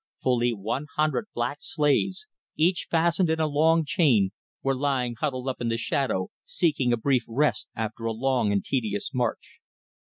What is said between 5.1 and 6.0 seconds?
huddled up in the